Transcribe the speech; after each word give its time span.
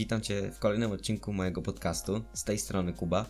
Witam 0.00 0.20
Cię 0.20 0.50
w 0.50 0.58
kolejnym 0.58 0.92
odcinku 0.92 1.32
mojego 1.32 1.62
podcastu. 1.62 2.24
Z 2.32 2.44
tej 2.44 2.58
strony 2.58 2.92
Kuba. 2.92 3.26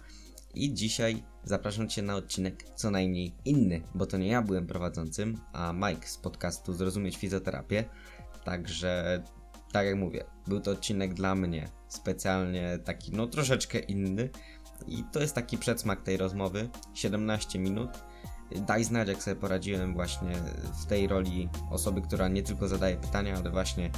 I 0.55 0.75
dzisiaj 0.75 1.23
zapraszam 1.45 1.89
Cię 1.89 2.03
na 2.03 2.17
odcinek 2.17 2.65
co 2.75 2.91
najmniej 2.91 3.35
inny, 3.45 3.83
bo 3.95 4.07
to 4.07 4.19
nie 4.19 4.29
ja 4.29 4.43
byłem 4.43 4.67
prowadzącym, 4.67 5.39
a 5.53 5.73
Mike 5.73 6.09
z 6.09 6.17
podcastu 6.17 6.73
Zrozumieć 6.73 7.17
Fizjoterapię. 7.17 7.85
Także, 8.45 9.23
tak 9.73 9.87
jak 9.87 9.97
mówię, 9.97 10.25
był 10.47 10.61
to 10.61 10.71
odcinek 10.71 11.15
dla 11.15 11.35
mnie 11.35 11.69
specjalnie 11.89 12.79
taki, 12.85 13.13
no 13.13 13.27
troszeczkę 13.27 13.79
inny. 13.79 14.31
I 14.87 15.05
to 15.13 15.21
jest 15.21 15.35
taki 15.35 15.59
przedsmak 15.59 16.03
tej 16.03 16.17
rozmowy. 16.17 16.69
17 16.95 17.59
minut. 17.59 17.91
Daj 18.57 18.85
znać, 18.85 19.09
jak 19.09 19.23
sobie 19.23 19.37
poradziłem 19.37 19.95
właśnie 19.95 20.33
w 20.83 20.87
tej 20.87 21.09
roli 21.09 21.49
osoby, 21.71 22.03
która 22.03 22.29
nie 22.29 22.43
tylko 22.43 22.69
zadaje 22.69 22.97
pytania, 22.97 23.35
ale 23.37 23.51
właśnie 23.51 23.91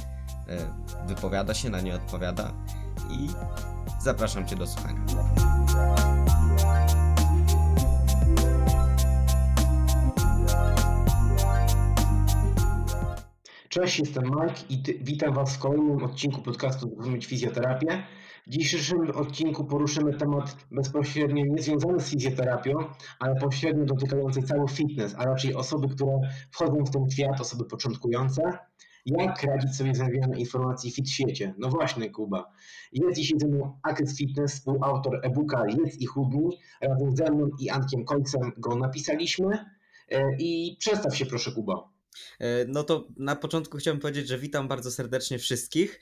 e, 0.47 1.07
wypowiada 1.07 1.53
się, 1.53 1.69
na 1.69 1.81
nie 1.81 1.95
odpowiada. 1.95 2.53
I 3.11 3.27
zapraszam 4.01 4.47
Cię 4.47 4.55
do 4.55 4.67
słuchania. 4.67 5.01
Cześć, 13.69 13.99
jestem 13.99 14.23
Mike 14.23 14.61
i 14.69 14.83
witam 15.03 15.33
Was 15.33 15.55
w 15.55 15.59
kolejnym 15.59 16.03
odcinku 16.03 16.41
podcastu 16.41 16.89
Zrozumieć 16.89 17.25
Fizjoterapię. 17.25 18.03
W 18.47 18.49
dzisiejszym 18.49 19.11
odcinku 19.11 19.65
poruszymy 19.65 20.17
temat 20.17 20.55
bezpośrednio 20.71 21.45
niezwiązany 21.45 21.99
z 21.99 22.09
fizjoterapią, 22.09 22.73
ale 23.19 23.35
pośrednio 23.35 23.85
dotykający 23.85 24.41
cały 24.41 24.67
fitness, 24.67 25.15
a 25.17 25.25
raczej 25.25 25.55
osoby, 25.55 25.87
które 25.95 26.19
wchodzą 26.51 26.83
w 26.85 26.91
ten 26.91 27.09
świat, 27.09 27.41
osoby 27.41 27.65
początkujące. 27.65 28.41
Jak 29.05 29.43
radzić 29.43 29.75
sobie 29.75 29.95
z 29.95 29.99
nawijaną 29.99 30.33
informacji 30.33 30.91
w 30.91 31.09
świecie? 31.09 31.53
No 31.57 31.69
właśnie, 31.69 32.09
Kuba. 32.09 32.51
Jest 32.91 33.15
dzisiaj 33.15 33.39
ze 33.39 33.47
mną 33.47 33.79
Akys 33.83 34.17
Fitness, 34.17 34.53
współautor 34.53 35.19
e-booka 35.23 35.63
Jedz 35.67 36.01
i 36.01 36.05
chudnij. 36.05 36.57
Razem 36.81 37.15
ze 37.15 37.31
mną 37.31 37.49
i 37.59 37.69
Antkiem 37.69 38.05
Końcem 38.05 38.51
go 38.57 38.75
napisaliśmy. 38.75 39.65
E, 40.09 40.35
I 40.39 40.77
przedstaw 40.79 41.17
się 41.17 41.25
proszę, 41.25 41.51
Kuba. 41.51 41.89
E, 42.39 42.65
no 42.65 42.83
to 42.83 43.07
na 43.17 43.35
początku 43.35 43.77
chciałbym 43.77 44.01
powiedzieć, 44.01 44.27
że 44.27 44.37
witam 44.37 44.67
bardzo 44.67 44.91
serdecznie 44.91 45.39
wszystkich. 45.39 45.99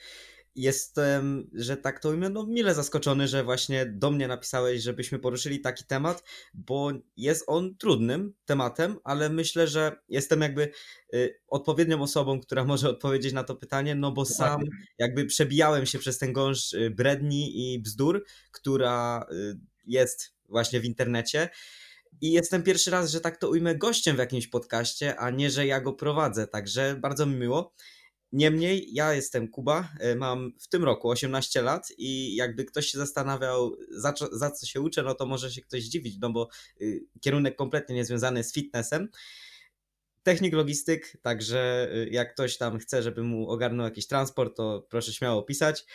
Jestem, 0.56 1.50
że 1.54 1.78
tak 1.78 2.00
to 2.00 2.10
ujmę, 2.10 2.30
no 2.30 2.46
mile 2.46 2.74
zaskoczony, 2.76 3.28
że 3.28 3.44
właśnie 3.44 3.86
do 3.86 4.12
mnie 4.12 4.28
napisałeś, 4.28 4.82
żebyśmy 4.82 5.20
poruszyli 5.20 5.62
taki 5.62 5.84
temat, 5.84 6.24
bo 6.54 6.92
jest 7.18 7.44
on 7.48 7.76
trudnym 7.78 8.34
tematem, 8.46 8.98
ale 9.04 9.30
myślę, 9.30 9.68
że 9.68 9.96
jestem 10.10 10.42
jakby 10.42 10.72
y, 11.14 11.40
odpowiednią 11.48 12.02
osobą, 12.02 12.40
która 12.40 12.66
może 12.66 12.90
odpowiedzieć 12.90 13.34
na 13.34 13.44
to 13.44 13.56
pytanie, 13.56 13.96
no 13.96 14.12
bo 14.12 14.26
sam 14.26 14.62
jakby 14.98 15.26
przebijałem 15.26 15.86
się 15.86 16.00
przez 16.00 16.18
ten 16.18 16.34
gąszcz 16.34 16.74
y, 16.74 16.90
bredni 16.90 17.74
i 17.74 17.80
bzdur, 17.80 18.24
która 18.52 19.26
y, 19.32 19.60
jest 19.86 20.34
właśnie 20.50 20.80
w 20.80 20.86
internecie. 20.86 21.50
I 22.22 22.32
jestem 22.32 22.64
pierwszy 22.64 22.92
raz, 22.92 23.12
że 23.12 23.22
tak 23.22 23.38
to 23.38 23.50
ujmę, 23.50 23.76
gościem 23.76 24.16
w 24.16 24.20
jakimś 24.20 24.48
podcaście, 24.48 25.16
a 25.16 25.30
nie, 25.30 25.50
że 25.50 25.66
ja 25.68 25.82
go 25.82 25.94
prowadzę. 25.94 26.48
Także 26.48 26.96
bardzo 27.00 27.26
mi 27.26 27.36
miło. 27.36 27.74
Niemniej 28.32 28.94
ja 28.94 29.14
jestem 29.14 29.48
Kuba, 29.48 29.90
e, 30.00 30.16
mam 30.16 30.54
w 30.60 30.68
tym 30.68 30.84
roku 30.84 31.10
18 31.10 31.62
lat 31.62 31.88
i 31.98 32.36
jakby 32.36 32.66
ktoś 32.66 32.88
się 32.88 32.98
zastanawiał, 32.98 33.76
za, 33.90 34.14
za 34.32 34.52
co 34.52 34.66
się 34.66 34.82
uczę, 34.82 35.04
no 35.04 35.16
to 35.16 35.26
może 35.26 35.52
się 35.52 35.62
ktoś 35.62 35.84
zdziwić, 35.84 36.18
no 36.22 36.30
bo 36.30 36.48
y, 36.82 37.06
kierunek 37.22 37.56
kompletnie 37.56 37.96
niezwiązany 37.96 38.44
z 38.44 38.54
fitnessem. 38.54 39.10
Technik 40.24 40.54
logistyk, 40.54 41.18
także 41.22 41.90
y, 41.96 42.10
jak 42.10 42.34
ktoś 42.34 42.58
tam 42.58 42.80
chce, 42.80 43.04
żeby 43.04 43.24
mu 43.24 43.50
ogarnął 43.50 43.86
jakiś 43.86 44.08
transport, 44.08 44.58
to 44.58 44.88
proszę 44.90 45.14
śmiało 45.14 45.44
pisać. 45.44 45.86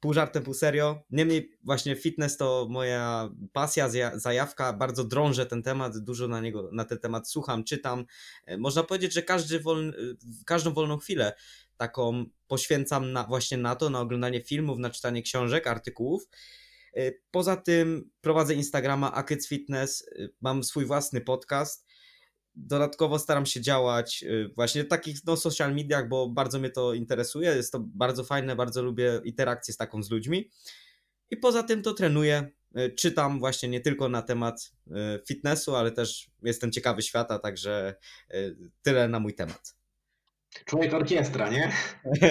Pół 0.00 0.12
żartem, 0.12 0.42
pół 0.42 0.54
serio. 0.54 1.02
Niemniej 1.10 1.50
właśnie 1.62 1.96
fitness 1.96 2.36
to 2.36 2.66
moja 2.70 3.30
pasja, 3.52 3.88
zajawka, 4.14 4.72
bardzo 4.72 5.04
drążę 5.04 5.46
ten 5.46 5.62
temat, 5.62 5.98
dużo 5.98 6.28
na 6.28 6.40
niego, 6.40 6.70
na 6.72 6.84
ten 6.84 6.98
temat 6.98 7.30
słucham, 7.30 7.64
czytam. 7.64 8.04
E, 8.46 8.58
można 8.58 8.82
powiedzieć, 8.82 9.14
że 9.14 9.22
każdy 9.22 9.60
wolny, 9.60 9.92
każdą 10.46 10.72
wolną 10.72 10.98
chwilę 10.98 11.32
taką 11.76 12.24
poświęcam 12.46 13.12
na, 13.12 13.24
właśnie 13.24 13.56
na 13.56 13.76
to, 13.76 13.90
na 13.90 14.00
oglądanie 14.00 14.40
filmów, 14.40 14.78
na 14.78 14.90
czytanie 14.90 15.22
książek, 15.22 15.66
artykułów. 15.66 16.28
E, 16.94 17.12
poza 17.30 17.56
tym 17.56 18.10
prowadzę 18.20 18.54
Instagrama 18.54 19.12
Akyc 19.12 19.48
Fitness, 19.48 20.08
e, 20.18 20.28
mam 20.40 20.64
swój 20.64 20.84
własny 20.84 21.20
podcast, 21.20 21.87
Dodatkowo 22.60 23.18
staram 23.18 23.46
się 23.46 23.60
działać 23.60 24.22
y, 24.22 24.50
właśnie 24.54 24.84
w 24.84 24.88
takich 24.88 25.24
no, 25.24 25.36
social 25.36 25.74
mediach, 25.74 26.08
bo 26.08 26.28
bardzo 26.28 26.58
mnie 26.58 26.70
to 26.70 26.94
interesuje. 26.94 27.50
Jest 27.50 27.72
to 27.72 27.80
bardzo 27.80 28.24
fajne, 28.24 28.56
bardzo 28.56 28.82
lubię 28.82 29.20
interakcję 29.24 29.74
z 29.74 29.76
taką 29.76 30.02
z 30.02 30.10
ludźmi. 30.10 30.50
I 31.30 31.36
poza 31.36 31.62
tym 31.62 31.82
to 31.82 31.94
trenuję. 31.94 32.50
Y, 32.78 32.90
czytam 32.90 33.38
właśnie 33.38 33.68
nie 33.68 33.80
tylko 33.80 34.08
na 34.08 34.22
temat 34.22 34.72
y, 34.86 34.90
fitnessu, 35.28 35.76
ale 35.76 35.92
też 35.92 36.30
jestem 36.42 36.72
ciekawy 36.72 37.02
świata, 37.02 37.38
także 37.38 37.94
tyle 38.82 39.08
na 39.08 39.20
mój 39.20 39.34
temat. 39.34 39.78
Człowiek 40.64 40.94
orkiestra, 40.94 41.50
nie? 41.50 41.72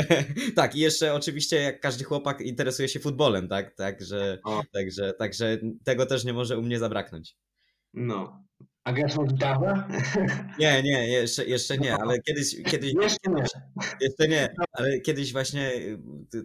tak, 0.55 0.75
i 0.75 0.79
jeszcze 0.79 1.13
oczywiście 1.13 1.61
jak 1.61 1.79
każdy 1.79 2.03
chłopak 2.03 2.41
interesuje 2.41 2.89
się 2.89 2.99
futbolem, 2.99 3.47
tak? 3.47 3.75
Także, 3.75 4.39
także, 4.73 5.13
także 5.13 5.57
tego 5.83 6.05
też 6.05 6.25
nie 6.25 6.33
może 6.33 6.57
u 6.57 6.61
mnie 6.61 6.79
zabraknąć. 6.79 7.37
No, 7.93 8.43
a 8.87 8.93
grasz 8.93 9.15
na 9.15 9.23
gitarze? 9.23 9.83
Nie, 10.59 10.83
nie, 10.83 11.07
jeszcze, 11.07 11.45
jeszcze 11.45 11.77
nie, 11.77 11.95
ale 11.95 12.19
kiedyś, 12.19 12.63
kiedyś... 12.63 12.93
Jeszcze 13.01 13.31
nie. 13.31 13.43
Jeszcze 14.01 14.27
nie, 14.27 14.55
ale 14.71 14.99
kiedyś 14.99 15.33
właśnie 15.33 15.71
y, 15.73 15.99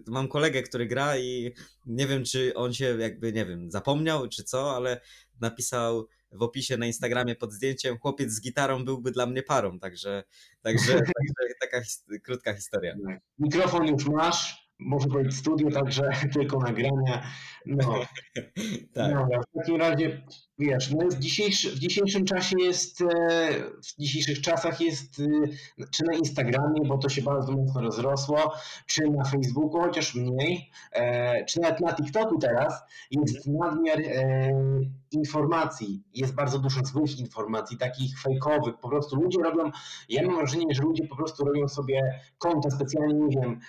mam 0.07 0.27
kolegę, 0.27 0.63
który 0.63 0.85
gra 0.85 1.17
i 1.17 1.53
nie 1.85 2.07
wiem, 2.07 2.23
czy 2.23 2.53
on 2.55 2.73
się 2.73 2.85
jakby, 2.99 3.33
nie 3.33 3.45
wiem, 3.45 3.71
zapomniał, 3.71 4.27
czy 4.27 4.43
co, 4.43 4.75
ale 4.75 5.01
napisał 5.41 6.07
w 6.31 6.41
opisie 6.41 6.77
na 6.77 6.85
Instagramie 6.85 7.35
pod 7.35 7.53
zdjęciem 7.53 7.97
chłopiec 7.97 8.31
z 8.31 8.41
gitarą 8.41 8.85
byłby 8.85 9.11
dla 9.11 9.25
mnie 9.25 9.43
parą, 9.43 9.79
także, 9.79 10.23
także, 10.61 10.93
także 11.17 11.53
taka 11.61 11.83
his 11.83 12.05
krótka 12.23 12.53
historia. 12.53 12.95
Mikrofon 13.39 13.87
już 13.87 14.05
masz, 14.05 14.63
może 14.79 15.07
być 15.07 15.35
studio, 15.35 15.71
także 15.71 16.09
tylko 16.33 16.59
nagrania. 16.59 17.23
No. 17.65 17.99
tak. 18.93 19.13
no, 19.13 19.27
w 19.53 19.59
takim 19.59 19.75
razie, 19.75 20.21
wiesz, 20.59 20.91
no 20.91 21.03
jest 21.03 21.19
dzisiejszy, 21.19 21.71
w 21.71 21.79
dzisiejszym 21.79 22.25
czasie 22.25 22.55
jest, 22.59 23.01
e, 23.01 23.05
w 23.83 23.99
dzisiejszych 23.99 24.41
czasach 24.41 24.81
jest, 24.81 25.19
e, 25.19 25.87
czy 25.91 26.03
na 26.05 26.13
Instagramie, 26.13 26.81
bo 26.87 26.97
to 26.97 27.09
się 27.09 27.21
bardzo 27.21 27.51
mocno 27.51 27.81
rozrosło, 27.81 28.53
czy 28.85 29.09
na 29.09 29.23
Facebooku, 29.23 29.81
chociaż 29.81 30.15
mniej, 30.15 30.71
e, 30.91 31.45
czy 31.45 31.61
nawet 31.61 31.79
na 31.79 31.93
TikToku 31.93 32.37
teraz 32.37 32.81
jest 33.11 33.47
nadmiar 33.47 33.99
informacji, 35.11 36.03
jest 36.13 36.35
bardzo 36.35 36.59
dużo 36.59 36.85
złych 36.85 37.19
informacji, 37.19 37.77
takich 37.77 38.19
fejkowych, 38.19 38.75
po 38.81 38.89
prostu 38.89 39.15
ludzie 39.15 39.43
robią, 39.43 39.71
ja 40.09 40.23
mam 40.23 40.35
wrażenie, 40.35 40.75
że 40.75 40.83
ludzie 40.83 41.07
po 41.07 41.15
prostu 41.15 41.45
robią 41.45 41.67
sobie 41.67 42.19
konta 42.37 42.71
specjalnie, 42.71 43.13
nie 43.13 43.41
wiem, 43.41 43.59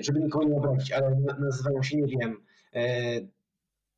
żeby 0.00 0.20
nikogo 0.20 0.44
nie 0.44 0.56
obrazić, 0.56 0.92
ale 0.92 1.16
nazywają 1.38 1.82
się, 1.82 1.96
nie 1.96 2.06
wiem, 2.06 2.36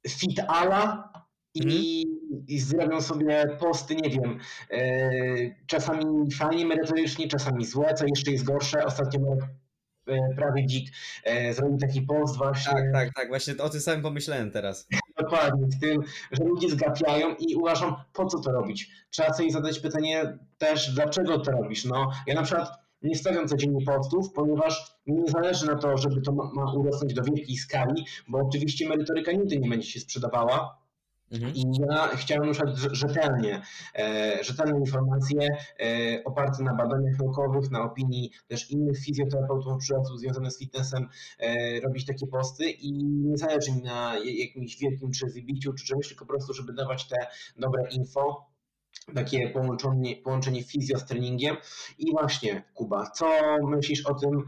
Fit 0.08 0.40
Ala 0.48 1.12
i, 1.54 2.02
mhm. 2.06 2.13
I 2.48 2.58
zrobią 2.58 3.00
sobie 3.00 3.44
posty, 3.60 3.96
nie 3.96 4.10
wiem, 4.10 4.38
czasami 5.66 6.30
fajnie 6.32 6.66
merytorycznie, 6.66 7.28
czasami 7.28 7.66
złe, 7.66 7.94
co 7.94 8.04
jeszcze 8.06 8.30
jest 8.30 8.44
gorsze. 8.44 8.84
Ostatnio 8.84 9.20
prawie 10.36 10.66
dzik 10.66 10.90
zrobił 11.52 11.78
taki 11.78 12.02
post 12.02 12.36
właśnie. 12.36 12.72
Tak, 12.72 12.92
tak, 12.92 13.14
tak, 13.14 13.28
właśnie 13.28 13.54
o 13.56 13.68
tym 13.68 13.80
samym 13.80 14.02
pomyślałem 14.02 14.50
teraz. 14.50 14.88
Dokładnie, 15.18 15.66
w 15.66 15.80
tym, 15.80 16.02
że 16.32 16.44
ludzie 16.44 16.70
zgapiają 16.70 17.34
i 17.38 17.54
uważam, 17.54 17.94
po 18.12 18.26
co 18.26 18.38
to 18.38 18.52
robić. 18.52 18.90
Trzeba 19.10 19.32
sobie 19.32 19.50
zadać 19.50 19.80
pytanie 19.80 20.38
też, 20.58 20.94
dlaczego 20.94 21.38
to 21.38 21.50
robisz. 21.50 21.84
No, 21.84 22.10
ja 22.26 22.34
na 22.34 22.42
przykład 22.42 22.68
nie 23.02 23.14
stawiam 23.14 23.48
codziennie 23.48 23.84
postów, 23.84 24.32
ponieważ 24.32 24.96
nie 25.06 25.30
zależy 25.30 25.66
na 25.66 25.74
to, 25.76 25.98
żeby 25.98 26.20
to 26.20 26.32
ma, 26.32 26.50
ma 26.54 26.72
urosnąć 26.72 27.14
do 27.14 27.22
wielkiej 27.22 27.56
skali, 27.56 28.04
bo 28.28 28.38
oczywiście 28.38 28.88
merytoryka 28.88 29.32
nigdy 29.32 29.58
nie 29.58 29.68
będzie 29.68 29.88
się 29.88 30.00
sprzedawała, 30.00 30.83
mhm. 31.34 31.54
I 31.54 31.62
ja 31.88 32.08
chciałem 32.16 32.52
przykład 32.52 32.76
rzetelnie, 32.76 33.62
e, 33.98 34.38
rzetelne 34.44 34.78
informacje 34.78 35.48
e, 35.80 36.24
oparte 36.24 36.62
na 36.62 36.74
badaniach 36.74 37.18
naukowych, 37.18 37.70
na 37.70 37.82
opinii 37.82 38.30
też 38.48 38.70
innych 38.70 38.98
fizjoterapeutów, 38.98 39.78
przyjaciół 39.78 40.16
związanych 40.16 40.52
z 40.52 40.58
fitnessem, 40.58 41.08
e, 41.38 41.80
robić 41.80 42.06
takie 42.06 42.26
posty 42.26 42.70
i 42.70 43.04
nie 43.04 43.36
zależy 43.36 43.72
mi 43.72 43.82
na 43.82 44.14
jakimś 44.24 44.78
wielkim 44.78 45.10
czy 45.10 45.26
czy 45.78 45.86
czegoś, 45.86 46.08
tylko 46.08 46.24
po 46.24 46.32
prostu, 46.32 46.54
żeby 46.54 46.72
dawać 46.72 47.08
te 47.08 47.16
dobre 47.56 47.88
info, 47.90 48.54
takie 49.14 49.48
połączenie, 49.48 50.16
połączenie 50.16 50.62
fizjo 50.62 50.98
z 50.98 51.04
treningiem. 51.04 51.56
I 51.98 52.10
właśnie, 52.10 52.62
Kuba, 52.74 53.10
co 53.10 53.26
myślisz 53.62 54.06
o 54.06 54.14
tym, 54.14 54.44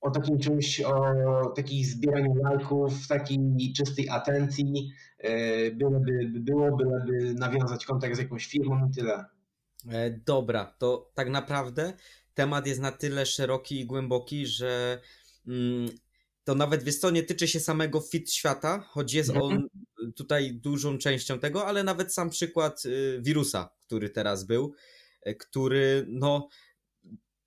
o 0.00 0.10
takim 0.10 0.38
czymś, 0.38 0.80
o 0.80 1.52
takim 1.56 1.84
zbieraniu 1.84 2.34
lajków, 2.34 3.08
takiej 3.08 3.72
czystej 3.76 4.08
atencji, 4.08 4.92
e, 5.18 5.70
byleby 5.70 6.30
było, 6.40 6.76
byleby 6.76 7.34
nawiązać 7.34 7.86
kontakt 7.86 8.16
z 8.16 8.18
jakąś 8.18 8.46
firmą 8.46 8.88
i 8.88 8.94
tyle. 8.94 9.24
E, 9.90 10.10
dobra, 10.10 10.74
to 10.78 11.10
tak 11.14 11.28
naprawdę 11.28 11.92
temat 12.34 12.66
jest 12.66 12.80
na 12.80 12.92
tyle 12.92 13.26
szeroki 13.26 13.80
i 13.80 13.86
głęboki, 13.86 14.46
że 14.46 15.00
mm, 15.46 15.88
to 16.44 16.54
nawet 16.54 16.82
wiesz 16.82 16.98
co, 16.98 17.10
nie 17.10 17.22
tyczy 17.22 17.48
się 17.48 17.60
samego 17.60 18.00
fit 18.00 18.32
świata, 18.32 18.84
choć 18.88 19.14
jest 19.14 19.30
on 19.30 19.52
mhm. 19.52 19.68
tutaj 20.16 20.52
dużą 20.54 20.98
częścią 20.98 21.38
tego, 21.38 21.66
ale 21.66 21.84
nawet 21.84 22.14
sam 22.14 22.30
przykład 22.30 22.84
y, 22.84 23.20
wirusa, 23.22 23.70
który 23.86 24.10
teraz 24.10 24.44
był, 24.44 24.74
y, 25.26 25.34
który 25.34 26.06
no 26.08 26.48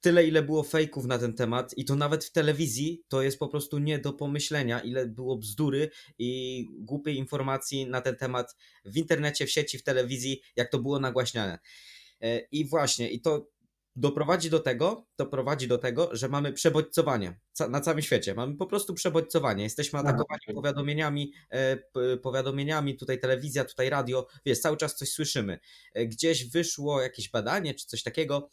tyle, 0.01 0.27
ile 0.27 0.41
było 0.41 0.63
fejków 0.63 1.05
na 1.05 1.17
ten 1.17 1.33
temat, 1.33 1.77
i 1.77 1.85
to 1.85 1.95
nawet 1.95 2.25
w 2.25 2.31
telewizji, 2.31 3.03
to 3.07 3.21
jest 3.21 3.39
po 3.39 3.47
prostu 3.47 3.79
nie 3.79 3.99
do 3.99 4.13
pomyślenia, 4.13 4.79
ile 4.79 5.05
było 5.07 5.37
bzdury 5.37 5.89
i 6.19 6.67
głupiej 6.79 7.17
informacji 7.17 7.85
na 7.85 8.01
ten 8.01 8.15
temat 8.15 8.55
w 8.85 8.97
internecie, 8.97 9.45
w 9.45 9.51
sieci, 9.51 9.77
w 9.77 9.83
telewizji, 9.83 10.41
jak 10.55 10.71
to 10.71 10.79
było 10.79 10.99
nagłaśniane. 10.99 11.59
E, 12.21 12.39
I 12.39 12.65
właśnie, 12.65 13.09
i 13.09 13.21
to 13.21 13.47
doprowadzi 13.95 14.49
do 14.49 14.59
tego, 14.59 15.07
to 15.15 15.25
prowadzi 15.25 15.67
do 15.67 15.77
tego, 15.77 16.09
że 16.11 16.29
mamy 16.29 16.53
przebodźcowanie 16.53 17.39
na 17.69 17.81
całym 17.81 18.01
świecie. 18.01 18.33
Mamy 18.33 18.57
po 18.57 18.65
prostu 18.65 18.93
przebodźcowanie. 18.93 19.63
Jesteśmy 19.63 19.99
tak. 19.99 20.05
atakowani 20.05 20.55
powiadomieniami, 20.55 21.33
e, 21.49 21.77
powiadomieniami, 22.17 22.97
tutaj 22.97 23.19
telewizja, 23.19 23.65
tutaj 23.65 23.89
radio, 23.89 24.27
wiesz, 24.45 24.59
cały 24.59 24.77
czas 24.77 24.95
coś 24.95 25.09
słyszymy. 25.09 25.59
E, 25.93 26.05
gdzieś 26.05 26.49
wyszło 26.49 27.01
jakieś 27.01 27.29
badanie 27.29 27.73
czy 27.73 27.87
coś 27.87 28.03
takiego, 28.03 28.49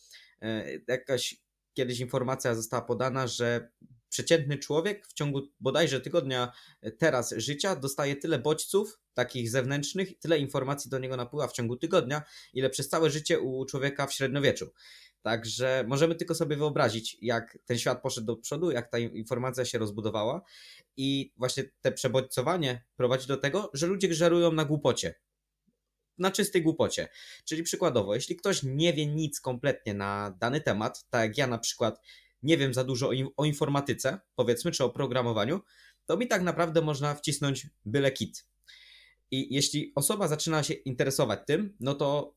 jakaś 0.88 1.36
kiedyś 1.74 2.00
informacja 2.00 2.54
została 2.54 2.82
podana, 2.82 3.26
że 3.26 3.70
przeciętny 4.08 4.58
człowiek 4.58 5.06
w 5.06 5.12
ciągu 5.12 5.42
bodajże 5.60 6.00
tygodnia 6.00 6.52
e, 6.80 6.90
teraz 6.90 7.34
życia 7.36 7.76
dostaje 7.76 8.16
tyle 8.16 8.38
bodźców, 8.38 9.00
takich 9.14 9.50
zewnętrznych, 9.50 10.18
tyle 10.18 10.38
informacji 10.38 10.90
do 10.90 10.98
niego 10.98 11.16
napływa 11.16 11.48
w 11.48 11.52
ciągu 11.52 11.76
tygodnia, 11.76 12.22
ile 12.54 12.70
przez 12.70 12.88
całe 12.88 13.10
życie 13.10 13.40
u 13.40 13.64
człowieka 13.64 14.06
w 14.06 14.12
średniowieczu. 14.12 14.70
Także 15.22 15.84
możemy 15.88 16.14
tylko 16.14 16.34
sobie 16.34 16.56
wyobrazić, 16.56 17.16
jak 17.22 17.58
ten 17.64 17.78
świat 17.78 18.02
poszedł 18.02 18.26
do 18.26 18.36
przodu, 18.36 18.70
jak 18.70 18.90
ta 18.90 18.98
informacja 18.98 19.64
się 19.64 19.78
rozbudowała 19.78 20.42
i 20.96 21.32
właśnie 21.36 21.64
te 21.80 21.92
przebodźcowanie 21.92 22.84
prowadzi 22.96 23.26
do 23.26 23.36
tego, 23.36 23.70
że 23.74 23.86
ludzie 23.86 24.14
żerują 24.14 24.52
na 24.52 24.64
głupocie 24.64 25.14
na 26.18 26.30
czystej 26.30 26.62
głupocie. 26.62 27.08
Czyli 27.44 27.62
przykładowo, 27.62 28.14
jeśli 28.14 28.36
ktoś 28.36 28.62
nie 28.62 28.92
wie 28.92 29.06
nic 29.06 29.40
kompletnie 29.40 29.94
na 29.94 30.36
dany 30.40 30.60
temat, 30.60 31.04
tak 31.10 31.22
jak 31.22 31.38
ja 31.38 31.46
na 31.46 31.58
przykład 31.58 32.00
nie 32.42 32.56
wiem 32.56 32.74
za 32.74 32.84
dużo 32.84 33.08
o, 33.08 33.12
o 33.36 33.44
informatyce, 33.44 34.20
powiedzmy, 34.36 34.70
czy 34.70 34.84
o 34.84 34.90
programowaniu, 34.90 35.60
to 36.06 36.16
mi 36.16 36.28
tak 36.28 36.42
naprawdę 36.42 36.82
można 36.82 37.14
wcisnąć 37.14 37.66
byle 37.84 38.12
kit. 38.12 38.46
I 39.30 39.54
jeśli 39.54 39.92
osoba 39.94 40.28
zaczyna 40.28 40.62
się 40.62 40.74
interesować 40.74 41.40
tym, 41.46 41.76
no 41.80 41.94
to 41.94 42.34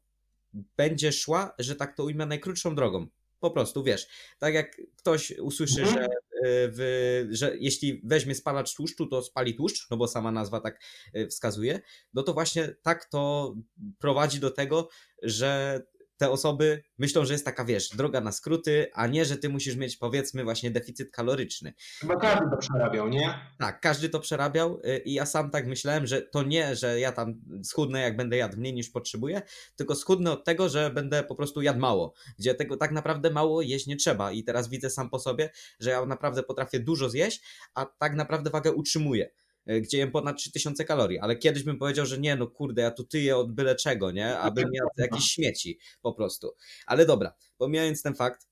będzie 0.53 1.11
szła, 1.11 1.55
że 1.59 1.75
tak 1.75 1.95
to 1.95 2.03
ujmę, 2.03 2.25
najkrótszą 2.25 2.75
drogą. 2.75 3.07
Po 3.39 3.51
prostu, 3.51 3.83
wiesz, 3.83 4.07
tak 4.39 4.53
jak 4.53 4.81
ktoś 4.95 5.31
usłyszy, 5.31 5.81
mhm. 5.81 5.97
że, 5.97 6.07
w, 6.43 7.27
że 7.31 7.57
jeśli 7.59 8.01
weźmie 8.03 8.35
spalacz 8.35 8.75
tłuszczu, 8.75 9.07
to 9.07 9.21
spali 9.21 9.55
tłuszcz, 9.55 9.89
no 9.89 9.97
bo 9.97 10.07
sama 10.07 10.31
nazwa 10.31 10.61
tak 10.61 10.81
e, 11.13 11.27
wskazuje, 11.27 11.79
no 12.13 12.23
to 12.23 12.33
właśnie 12.33 12.75
tak 12.81 13.05
to 13.05 13.55
prowadzi 13.99 14.39
do 14.39 14.51
tego, 14.51 14.89
że 15.23 15.81
te 16.21 16.29
osoby 16.29 16.83
myślą, 16.97 17.25
że 17.25 17.33
jest 17.33 17.45
taka, 17.45 17.65
wiesz, 17.65 17.89
droga 17.89 18.21
na 18.21 18.31
skróty, 18.31 18.87
a 18.93 19.07
nie, 19.07 19.25
że 19.25 19.37
ty 19.37 19.49
musisz 19.49 19.75
mieć, 19.75 19.97
powiedzmy, 19.97 20.43
właśnie 20.43 20.71
deficyt 20.71 21.11
kaloryczny. 21.11 21.73
Chyba 21.99 22.15
każdy 22.15 22.45
to 22.51 22.57
przerabiał, 22.57 23.09
nie? 23.09 23.39
Tak, 23.59 23.79
każdy 23.79 24.09
to 24.09 24.19
przerabiał 24.19 24.79
y, 24.85 24.97
i 24.97 25.13
ja 25.13 25.25
sam 25.25 25.49
tak 25.49 25.67
myślałem, 25.67 26.07
że 26.07 26.21
to 26.21 26.43
nie, 26.43 26.75
że 26.75 26.99
ja 26.99 27.11
tam 27.11 27.41
schudnę, 27.63 28.01
jak 28.01 28.17
będę 28.17 28.37
jadł 28.37 28.57
mniej 28.57 28.73
niż 28.73 28.89
potrzebuję, 28.89 29.41
tylko 29.75 29.95
schudnę 29.95 30.31
od 30.31 30.45
tego, 30.45 30.69
że 30.69 30.89
będę 30.89 31.23
po 31.23 31.35
prostu 31.35 31.61
jadł 31.61 31.79
mało, 31.79 32.13
gdzie 32.39 32.55
tego 32.55 32.77
tak 32.77 32.91
naprawdę 32.91 33.29
mało 33.29 33.61
jeść 33.61 33.87
nie 33.87 33.95
trzeba 33.95 34.31
i 34.31 34.43
teraz 34.43 34.69
widzę 34.69 34.89
sam 34.89 35.09
po 35.09 35.19
sobie, 35.19 35.49
że 35.79 35.89
ja 35.89 36.05
naprawdę 36.05 36.43
potrafię 36.43 36.79
dużo 36.79 37.09
zjeść, 37.09 37.43
a 37.73 37.85
tak 37.85 38.15
naprawdę 38.15 38.49
wagę 38.49 38.71
utrzymuję. 38.71 39.29
E, 39.65 39.81
gdzie 39.81 39.97
jem 39.97 40.11
ponad 40.11 40.37
3000 40.37 40.85
kalorii, 40.85 41.19
ale 41.19 41.35
kiedyś 41.35 41.63
bym 41.63 41.77
powiedział, 41.77 42.05
że 42.05 42.17
nie, 42.17 42.35
no 42.35 42.47
kurde, 42.47 42.81
ja 42.81 42.91
tu 42.91 43.03
tyję 43.03 43.37
od 43.37 43.51
byle 43.51 43.75
czego, 43.75 44.11
nie, 44.11 44.37
abym 44.37 44.69
miał 44.71 44.87
jakieś 44.97 45.23
śmieci 45.33 45.79
po 46.01 46.13
prostu. 46.13 46.55
Ale 46.85 47.05
dobra, 47.05 47.33
pomijając 47.57 48.01
ten 48.01 48.15
fakt, 48.15 48.47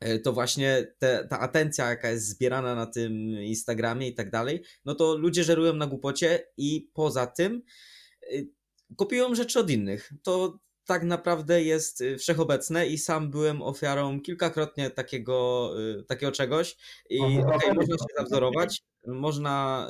e, 0.00 0.18
to 0.18 0.32
właśnie 0.32 0.94
te, 0.98 1.26
ta 1.30 1.40
atencja, 1.40 1.90
jaka 1.90 2.10
jest 2.10 2.28
zbierana 2.28 2.74
na 2.74 2.86
tym 2.86 3.12
Instagramie 3.30 4.08
i 4.08 4.14
tak 4.14 4.30
dalej, 4.30 4.62
no 4.84 4.94
to 4.94 5.16
ludzie 5.16 5.44
żerują 5.44 5.74
na 5.74 5.86
głupocie 5.86 6.46
i 6.56 6.90
poza 6.94 7.26
tym 7.26 7.62
e, 8.22 8.26
kopiują 8.96 9.34
rzeczy 9.34 9.60
od 9.60 9.70
innych. 9.70 10.12
To 10.22 10.58
tak 10.86 11.02
naprawdę 11.02 11.62
jest 11.62 12.04
wszechobecne 12.18 12.86
i 12.86 12.98
sam 12.98 13.30
byłem 13.30 13.62
ofiarą 13.62 14.20
kilkakrotnie 14.20 14.90
takiego, 14.90 15.70
takiego 16.08 16.32
czegoś 16.32 16.76
i 17.10 17.20
okay, 17.20 17.74
można 17.74 17.96
się 17.96 18.04
zawzorować, 18.18 18.82
można 19.06 19.88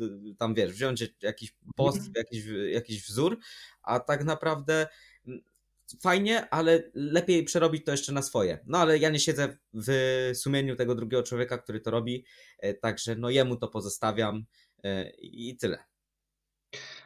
y, 0.00 0.34
tam 0.38 0.54
wiesz, 0.54 0.72
wziąć 0.72 1.14
jakiś 1.22 1.54
post, 1.76 1.98
mhm. 1.98 2.14
jakiś, 2.16 2.44
jakiś 2.72 3.06
wzór, 3.06 3.38
a 3.82 4.00
tak 4.00 4.24
naprawdę 4.24 4.86
mm, 5.26 5.40
fajnie, 6.02 6.50
ale 6.50 6.90
lepiej 6.94 7.44
przerobić 7.44 7.84
to 7.84 7.90
jeszcze 7.90 8.12
na 8.12 8.22
swoje. 8.22 8.58
No 8.66 8.78
ale 8.78 8.98
ja 8.98 9.10
nie 9.10 9.20
siedzę 9.20 9.56
w 9.74 10.30
sumieniu 10.34 10.76
tego 10.76 10.94
drugiego 10.94 11.22
człowieka, 11.22 11.58
który 11.58 11.80
to 11.80 11.90
robi, 11.90 12.24
e, 12.58 12.74
także 12.74 13.16
no 13.16 13.30
jemu 13.30 13.56
to 13.56 13.68
pozostawiam 13.68 14.44
e, 14.84 15.10
i 15.10 15.56
tyle. 15.56 15.84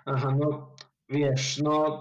Aha, 0.05 0.37
no 0.41 0.77
wiesz, 1.09 1.59
no 1.59 2.01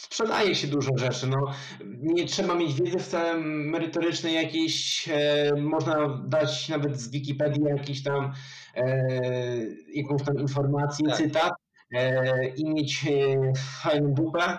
sprzedaje 0.00 0.54
się 0.54 0.66
dużo 0.66 0.90
rzeczy. 0.96 1.26
No, 1.26 1.52
nie 2.00 2.24
trzeba 2.24 2.54
mieć 2.54 2.74
wiedzy 2.74 2.98
wcale 2.98 3.38
merytorycznej 3.44 4.34
jakiejś, 4.34 5.08
e, 5.08 5.52
można 5.56 6.22
dać 6.26 6.68
nawet 6.68 7.00
z 7.00 7.10
Wikipedii 7.10 7.64
jakiś 7.64 8.02
tam 8.02 8.32
e, 8.74 9.06
jakąś 9.94 10.22
tam 10.22 10.38
informację, 10.38 11.08
tak. 11.08 11.16
cytat 11.16 11.52
e, 11.94 12.48
i 12.48 12.70
mieć 12.70 13.06
e, 13.06 13.52
fajną 13.82 14.14
dupę 14.14 14.58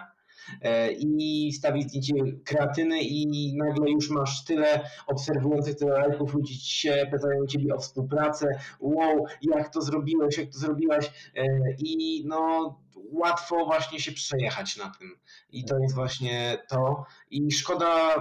i 1.00 1.54
stawić 1.54 1.88
zdjęcie 1.88 2.14
kreatyny 2.46 3.02
i 3.02 3.54
nagle 3.58 3.92
już 3.92 4.10
masz 4.10 4.44
tyle 4.44 4.90
obserwujących, 5.08 5.76
tyle 5.76 5.92
lajków, 5.92 6.34
ludzie 6.34 6.54
się 6.54 7.08
pytają 7.12 7.46
ciebie 7.46 7.76
o 7.76 7.80
współpracę, 7.80 8.48
wow, 8.80 9.26
jak 9.42 9.74
to 9.74 9.82
zrobiłeś, 9.82 10.38
jak 10.38 10.50
to 10.50 10.60
zrobiłaś 10.60 11.32
e, 11.36 11.46
i 11.80 12.24
no 12.26 12.80
łatwo 13.12 13.66
właśnie 13.66 14.00
się 14.00 14.12
przejechać 14.12 14.78
na 14.78 14.92
tym. 15.00 15.20
I 15.52 15.66
to 15.66 15.80
jest 15.80 15.96
właśnie 15.96 16.58
to. 16.70 17.06
I 17.32 17.52
szkoda 17.52 18.16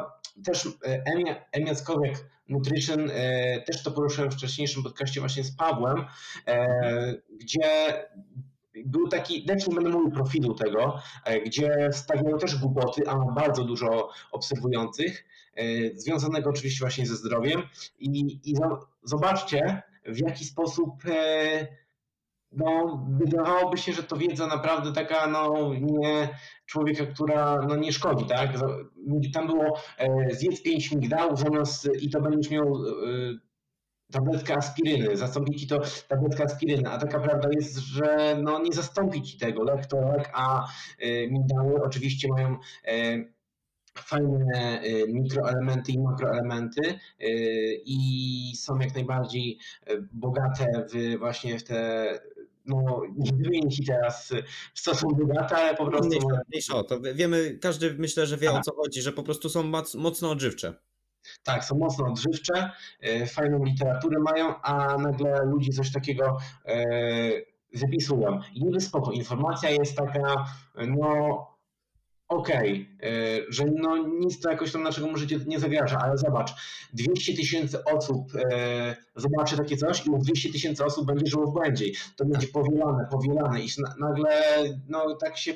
też 0.44 0.66
e, 0.66 1.02
Emia 1.04 1.66
Jackowek 1.66 2.30
Nutrition, 2.48 3.10
e, 3.10 3.62
też 3.62 3.82
to 3.82 3.90
poruszyłem 3.90 4.30
w 4.30 4.34
wcześniejszym 4.34 4.82
podcaście 4.82 5.20
właśnie 5.20 5.44
z 5.44 5.56
Pawłem, 5.56 6.04
e, 6.46 7.14
gdzie 7.40 7.92
był 8.86 9.08
taki, 9.08 9.46
nie 9.68 9.74
będę 9.74 9.90
mówił 9.90 10.10
profilu 10.10 10.54
tego, 10.54 10.98
gdzie 11.46 11.88
stawiają 11.92 12.38
też 12.38 12.56
głupoty, 12.56 13.08
a 13.08 13.16
bardzo 13.16 13.64
dużo 13.64 14.10
obserwujących, 14.32 15.24
związanego 15.94 16.50
oczywiście 16.50 16.80
właśnie 16.80 17.06
ze 17.06 17.16
zdrowiem 17.16 17.62
i, 17.98 18.40
i 18.44 18.54
zobaczcie 19.02 19.82
w 20.06 20.18
jaki 20.18 20.44
sposób 20.44 21.02
no, 22.52 23.00
wydawałoby 23.10 23.78
się, 23.78 23.92
że 23.92 24.02
to 24.02 24.16
wiedza 24.16 24.46
naprawdę 24.46 24.92
taka, 24.92 25.26
no, 25.26 25.74
nie 25.80 26.28
człowieka, 26.66 27.06
która 27.06 27.66
no, 27.68 27.76
nie 27.76 27.92
szkodzi, 27.92 28.24
tak? 28.24 28.50
Tam 29.34 29.46
było 29.46 29.78
e, 29.98 30.34
zjedz 30.34 30.62
pięć 30.62 30.92
migdałów 30.92 31.40
zamiast 31.40 31.88
i 32.00 32.10
to 32.10 32.20
będziesz 32.20 32.50
miał 32.50 32.66
e, 32.66 33.47
tabletkę 34.12 34.56
aspiryny, 34.56 35.16
zastąpi 35.16 35.56
ci 35.56 35.66
to 35.66 35.80
tabletka 36.08 36.44
aspiryny, 36.44 36.90
a 36.90 36.98
taka 36.98 37.20
prawda 37.20 37.48
jest, 37.52 37.76
że 37.76 38.36
no, 38.42 38.62
nie 38.62 38.72
zastąpi 38.72 39.22
ci 39.22 39.38
tego 39.38 39.64
lek 39.64 39.86
to 39.86 40.00
lek, 40.00 40.30
a 40.34 40.68
e, 40.98 41.28
migdały 41.28 41.82
oczywiście 41.82 42.28
mają 42.28 42.56
e, 42.84 43.24
fajne 44.02 44.80
e, 44.80 45.06
mikroelementy 45.08 45.92
i 45.92 45.98
makroelementy 45.98 46.88
e, 46.88 47.28
i 47.84 48.52
są 48.56 48.78
jak 48.78 48.94
najbardziej 48.94 49.58
e, 49.86 49.96
bogate 50.12 50.86
w 50.92 51.18
właśnie 51.18 51.58
w 51.58 51.64
te 51.64 52.08
no, 52.66 53.02
nie 53.16 53.32
wymienię 53.32 53.70
ci 53.70 53.84
teraz 53.84 54.32
w 54.74 54.80
co 54.80 54.94
są 54.94 55.08
bogate, 55.08 55.56
ale 55.56 55.76
po 55.76 55.86
prostu... 55.86 56.06
Mniejsza, 56.08 56.40
mniejsza 56.48 56.76
o 56.76 56.84
to. 56.84 57.00
Wiemy, 57.14 57.58
każdy 57.60 57.94
myślę, 57.98 58.26
że 58.26 58.36
wie 58.36 58.52
o 58.52 58.60
co 58.60 58.74
chodzi, 58.74 59.02
że 59.02 59.12
po 59.12 59.22
prostu 59.22 59.48
są 59.48 59.62
mocno 59.94 60.30
odżywcze. 60.30 60.74
Tak, 61.42 61.64
są 61.64 61.78
mocno 61.78 62.06
odżywcze, 62.06 62.70
fajną 63.26 63.64
literaturę 63.64 64.18
mają, 64.18 64.60
a 64.60 64.98
nagle 64.98 65.44
ludzie 65.44 65.72
coś 65.72 65.92
takiego 65.92 66.36
wypisują. 67.74 68.40
I 68.54 68.64
niby 68.64 68.80
spoko, 68.80 69.12
informacja 69.12 69.70
jest 69.70 69.96
taka, 69.96 70.44
no 70.86 71.58
okej, 72.28 72.88
okay, 72.98 73.10
e, 73.10 73.40
że 73.48 73.64
no 73.64 73.96
nic 73.96 74.40
to 74.40 74.50
jakoś 74.50 74.72
tam 74.72 74.82
naszego 74.82 75.16
życiu 75.16 75.38
nie 75.46 75.58
zagraża, 75.58 75.98
ale 75.98 76.18
zobacz, 76.18 76.54
200 76.92 77.36
tysięcy 77.36 77.84
osób 77.84 78.32
e, 78.34 78.96
zobaczy 79.16 79.56
takie 79.56 79.76
coś 79.76 80.06
i 80.06 80.10
200 80.18 80.52
tysięcy 80.52 80.84
osób 80.84 81.06
będzie 81.06 81.26
żyło 81.26 81.46
w 81.46 81.52
błędzie. 81.52 81.84
To 82.16 82.24
będzie 82.24 82.48
powielane, 82.48 83.08
powielane 83.10 83.60
i 83.60 83.68
nagle 84.00 84.30
no 84.88 85.14
tak 85.14 85.38
się 85.38 85.54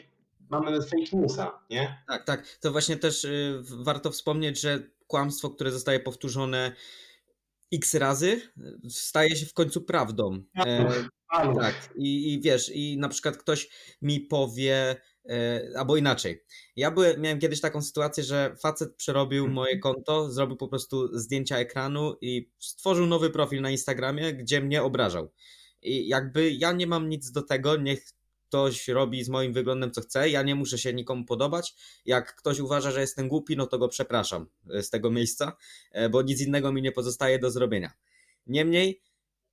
mamy 0.50 0.82
fake 0.82 1.16
newsa, 1.16 1.58
nie? 1.70 2.04
Tak, 2.08 2.24
tak. 2.24 2.58
To 2.60 2.72
właśnie 2.72 2.96
też 2.96 3.24
y, 3.24 3.62
warto 3.62 4.10
wspomnieć, 4.10 4.60
że 4.60 4.82
kłamstwo, 5.12 5.50
które 5.50 5.72
zostaje 5.72 6.00
powtórzone 6.00 6.72
x 7.72 7.94
razy 7.94 8.40
staje 8.88 9.36
się 9.36 9.46
w 9.46 9.54
końcu 9.54 9.82
prawdą. 9.82 10.42
E, 10.56 10.94
tak, 11.54 11.74
i, 11.96 12.32
i 12.34 12.40
wiesz, 12.40 12.70
i 12.74 12.98
na 12.98 13.08
przykład 13.08 13.36
ktoś 13.36 13.68
mi 14.02 14.20
powie, 14.20 14.96
e, 15.28 15.62
albo 15.76 15.96
inaczej. 15.96 16.44
Ja 16.76 16.90
byłem, 16.90 17.20
miałem 17.20 17.38
kiedyś 17.38 17.60
taką 17.60 17.82
sytuację, 17.82 18.24
że 18.24 18.56
facet 18.62 18.96
przerobił 18.96 19.44
mhm. 19.44 19.54
moje 19.54 19.78
konto, 19.78 20.30
zrobił 20.30 20.56
po 20.56 20.68
prostu 20.68 21.18
zdjęcia 21.18 21.58
ekranu 21.58 22.16
i 22.20 22.50
stworzył 22.58 23.06
nowy 23.06 23.30
profil 23.30 23.60
na 23.60 23.70
Instagramie, 23.70 24.32
gdzie 24.32 24.60
mnie 24.60 24.82
obrażał. 24.82 25.32
I 25.82 26.08
jakby 26.08 26.50
ja 26.50 26.72
nie 26.72 26.86
mam 26.86 27.08
nic 27.08 27.30
do 27.30 27.42
tego, 27.42 27.76
niech 27.76 28.04
ktoś 28.52 28.88
robi 28.88 29.24
z 29.24 29.28
moim 29.28 29.52
wyglądem 29.52 29.90
co 29.90 30.00
chce, 30.00 30.30
ja 30.30 30.42
nie 30.42 30.54
muszę 30.54 30.78
się 30.78 30.94
nikomu 30.94 31.24
podobać. 31.24 31.74
Jak 32.04 32.36
ktoś 32.36 32.58
uważa, 32.58 32.90
że 32.90 33.00
jestem 33.00 33.28
głupi, 33.28 33.56
no 33.56 33.66
to 33.66 33.78
go 33.78 33.88
przepraszam 33.88 34.46
e, 34.70 34.82
z 34.82 34.90
tego 34.90 35.10
miejsca, 35.10 35.56
e, 35.90 36.08
bo 36.08 36.22
nic 36.22 36.40
innego 36.40 36.72
mi 36.72 36.82
nie 36.82 36.92
pozostaje 36.92 37.38
do 37.38 37.50
zrobienia. 37.50 37.92
Niemniej, 38.46 39.02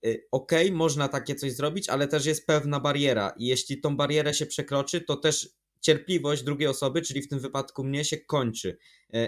e, 0.05 0.09
okay, 0.31 0.71
można 0.71 1.07
takie 1.07 1.35
coś 1.35 1.53
zrobić, 1.53 1.89
ale 1.89 2.07
też 2.07 2.25
jest 2.25 2.45
pewna 2.45 2.79
bariera 2.79 3.33
i 3.37 3.45
jeśli 3.45 3.81
tą 3.81 3.97
barierę 3.97 4.33
się 4.33 4.45
przekroczy, 4.45 5.01
to 5.01 5.15
też 5.15 5.49
cierpliwość 5.81 6.43
drugiej 6.43 6.67
osoby, 6.67 7.01
czyli 7.01 7.21
w 7.21 7.27
tym 7.27 7.39
wypadku 7.39 7.83
mnie, 7.83 8.05
się 8.05 8.17
kończy. 8.17 8.77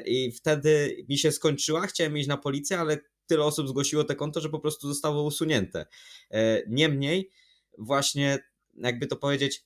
I 0.06 0.32
wtedy 0.32 1.06
mi 1.10 1.18
się 1.18 1.32
skończyła, 1.32 1.88
chciałem 1.88 2.18
iść 2.18 2.28
na 2.28 2.38
policję, 2.38 2.80
ale 2.80 2.98
tyle 3.28 3.44
osób 3.44 3.68
zgłosiło 3.68 4.04
te 4.04 4.16
konto, 4.16 4.42
że 4.42 4.50
po 4.50 4.60
prostu 4.60 4.88
zostało 4.88 5.24
usunięte. 5.24 5.86
Niemniej, 6.68 7.32
właśnie 7.78 8.40
jakby 8.74 9.08
to 9.08 9.16
powiedzieć, 9.16 9.66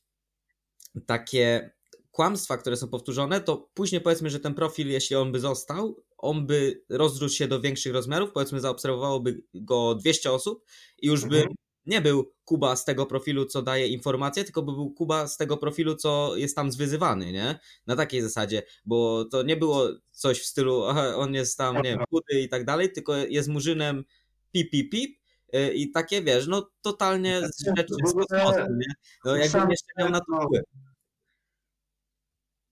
takie 1.05 1.75
kłamstwa, 2.11 2.57
które 2.57 2.77
są 2.77 2.87
powtórzone, 2.87 3.41
to 3.41 3.69
później 3.73 4.01
powiedzmy, 4.01 4.29
że 4.29 4.39
ten 4.39 4.53
profil, 4.53 4.87
jeśli 4.87 5.15
on 5.15 5.31
by 5.31 5.39
został, 5.39 6.03
on 6.17 6.47
by 6.47 6.83
rozrósł 6.89 7.35
się 7.35 7.47
do 7.47 7.61
większych 7.61 7.93
rozmiarów, 7.93 8.31
powiedzmy 8.31 8.59
zaobserwowałoby 8.59 9.41
go 9.53 9.95
200 9.95 10.31
osób 10.31 10.65
i 11.01 11.07
już 11.07 11.25
by 11.25 11.35
mhm. 11.35 11.55
nie 11.85 12.01
był 12.01 12.31
Kuba 12.45 12.75
z 12.75 12.85
tego 12.85 13.05
profilu, 13.05 13.45
co 13.45 13.61
daje 13.61 13.87
informacje, 13.87 14.43
tylko 14.43 14.61
by 14.61 14.71
był 14.71 14.91
Kuba 14.91 15.27
z 15.27 15.37
tego 15.37 15.57
profilu, 15.57 15.95
co 15.95 16.35
jest 16.35 16.55
tam 16.55 16.71
zwyzywany, 16.71 17.31
nie? 17.31 17.59
Na 17.87 17.95
takiej 17.95 18.21
zasadzie, 18.21 18.63
bo 18.85 19.25
to 19.25 19.43
nie 19.43 19.57
było 19.57 19.87
coś 20.11 20.39
w 20.39 20.45
stylu, 20.45 20.85
aha, 20.85 21.15
on 21.15 21.33
jest 21.33 21.57
tam, 21.57 21.75
nie 21.75 21.89
wiem, 21.89 22.03
chudy 22.09 22.41
i 22.41 22.49
tak 22.49 22.65
dalej, 22.65 22.91
tylko 22.91 23.15
jest 23.15 23.49
murzynem 23.49 24.03
pip, 24.51 24.71
pip, 24.71 24.91
pip 24.91 25.24
I 25.53 25.91
takie 25.91 26.21
wiesz, 26.21 26.47
no 26.47 26.69
totalnie 26.81 27.41
z 27.47 27.65
rzeczy 27.65 27.93
z 28.05 28.13
kosmosu, 28.13 28.59
nie? 28.59 28.93
No 29.25 29.35
jakby 29.35 29.59
jeszcze 29.59 29.93
miał 29.97 30.09
na 30.09 30.19
to 30.19 30.41
wpływ. 30.45 30.63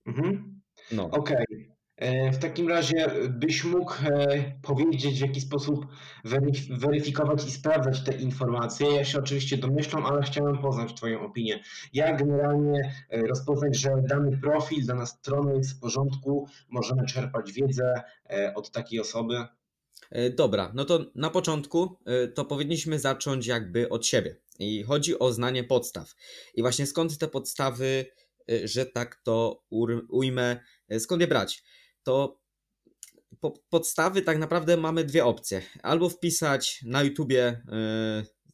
Mhm. 0.05 0.61
No. 0.91 1.03
Okej. 1.05 1.45
Okay. 1.51 1.73
E, 1.97 2.31
w 2.31 2.37
takim 2.37 2.69
razie 2.69 3.07
byś 3.29 3.63
mógł 3.63 3.93
e, 3.93 4.51
powiedzieć, 4.61 5.17
w 5.17 5.21
jaki 5.21 5.41
sposób 5.41 5.85
weryfikować 6.69 7.45
i 7.45 7.51
sprawdzać 7.51 8.03
te 8.03 8.15
informacje. 8.15 8.95
Ja 8.95 9.05
się 9.05 9.19
oczywiście 9.19 9.57
domyślam, 9.57 10.05
ale 10.05 10.21
chciałem 10.21 10.57
poznać 10.57 10.93
Twoją 10.93 11.21
opinię. 11.21 11.59
Jak 11.93 12.19
generalnie 12.19 12.93
e, 13.09 13.21
rozpoznać, 13.21 13.77
że 13.77 13.89
dany 14.09 14.37
profil, 14.37 14.85
dana 14.85 15.05
strona 15.05 15.53
jest 15.53 15.77
w 15.77 15.79
porządku, 15.79 16.47
możemy 16.69 17.05
czerpać 17.05 17.51
wiedzę 17.51 18.03
od 18.55 18.71
takiej 18.71 18.99
osoby? 18.99 19.45
E, 20.11 20.29
dobra, 20.29 20.71
no 20.75 20.85
to 20.85 21.05
na 21.15 21.29
początku 21.29 21.97
e, 22.05 22.27
to 22.27 22.45
powinniśmy 22.45 22.99
zacząć 22.99 23.47
jakby 23.47 23.89
od 23.89 24.05
siebie. 24.05 24.35
I 24.59 24.83
chodzi 24.83 25.19
o 25.19 25.33
znanie 25.33 25.63
podstaw. 25.63 26.15
I 26.53 26.61
właśnie 26.61 26.85
skąd 26.85 27.17
te 27.17 27.27
podstawy, 27.27 28.05
e, 28.51 28.67
że 28.67 28.85
tak 28.85 29.21
to 29.23 29.63
ujmę, 30.09 30.59
skąd 30.99 31.21
je 31.21 31.27
brać? 31.27 31.63
To 32.03 32.43
podstawy 33.69 34.21
tak 34.21 34.37
naprawdę 34.37 34.77
mamy 34.77 35.03
dwie 35.03 35.25
opcje. 35.25 35.61
Albo 35.83 36.09
wpisać 36.09 36.79
na 36.85 37.03
YouTubie 37.03 37.61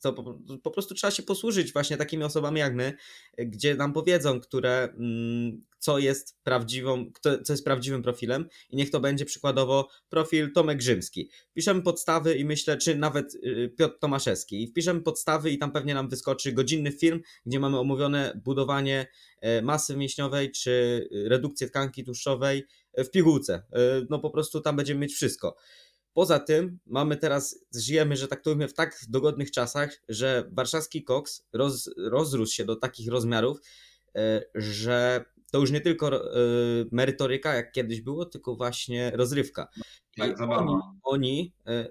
to 0.02 0.14
po, 0.14 0.40
po, 0.64 0.72
prostu 0.72 0.96
trzeba 0.96 1.12
się 1.12 1.24
posłużyć 1.24 1.74
właśnie 1.74 1.98
takimi 1.98 2.24
osobami 2.24 2.60
jak 2.60 2.76
my, 2.76 2.94
gdzie 3.38 3.76
nam 3.76 3.94
powiedzą, 3.94 4.40
które, 4.40 4.84
mm, 4.84 5.64
co 5.80 6.00
jest 6.00 6.38
prawdziwą, 6.44 7.12
co 7.44 7.54
jest 7.54 7.66
prawdziwym 7.66 8.04
profilem 8.04 8.46
i 8.70 8.76
niech 8.76 8.90
to 8.90 9.00
będzie 9.00 9.26
przykładowo 9.26 9.90
profil 10.10 10.54
Tomek 10.54 10.82
Rzymski. 10.82 11.30
Piszemy 11.54 11.82
podstawy 11.82 12.36
i 12.36 12.46
myślę, 12.46 12.78
czy 12.78 12.96
nawet 12.96 13.36
y, 13.36 13.74
Piotr 13.78 14.00
Tomaszewski 14.00 14.64
i 14.64 14.68
wpiszemy 14.68 15.02
podstawy 15.02 15.52
i 15.52 15.58
tam 15.58 15.72
pewnie 15.72 15.94
nam 15.94 16.10
wyskoczy 16.10 16.52
godzinny 16.52 16.92
film, 16.92 17.22
gdzie 17.46 17.60
mamy 17.60 17.80
omówione 17.80 18.42
budowanie 18.46 19.08
e, 19.42 19.62
masy 19.62 19.98
mięśniowej 19.98 20.52
czy 20.52 21.08
redukcję 21.12 21.68
tkanki 21.68 22.04
tłuszczowej 22.04 22.66
w 22.98 23.10
pigułce. 23.10 23.54
E, 23.54 23.80
no 24.10 24.20
po 24.20 24.30
prostu 24.30 24.62
tam 24.62 24.76
będziemy 24.76 25.00
mieć 25.00 25.14
wszystko. 25.14 25.56
Poza 26.14 26.40
tym 26.40 26.80
mamy 26.86 27.18
teraz, 27.18 27.66
żyjemy, 27.76 28.16
że 28.16 28.28
tak 28.28 28.42
to 28.42 28.54
mówię, 28.54 28.68
w 28.68 28.74
tak 28.74 29.00
dogodnych 29.10 29.52
czasach, 29.52 30.02
że 30.10 30.50
warszawski 30.52 31.04
koks 31.04 31.48
roz, 31.54 31.90
rozrósł 31.98 32.54
się 32.54 32.66
do 32.66 32.76
takich 32.76 33.12
rozmiarów, 33.12 33.62
e, 34.16 34.42
że 34.56 35.26
to 35.52 35.60
już 35.60 35.72
nie 35.72 35.82
tylko 35.82 36.16
e, 36.16 36.40
merytoryka, 36.92 37.54
jak 37.54 37.72
kiedyś 37.72 38.02
było, 38.02 38.26
tylko 38.26 38.56
właśnie 38.56 39.12
rozrywka. 39.12 39.68
Tak, 40.18 40.40
I 40.40 40.44
oni, 40.44 40.74
oni 41.04 41.54
e, 41.68 41.88